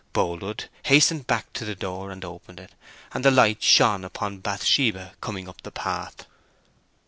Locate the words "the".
1.63-1.75, 3.23-3.29, 5.61-5.69